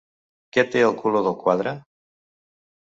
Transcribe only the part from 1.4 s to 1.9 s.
quadre?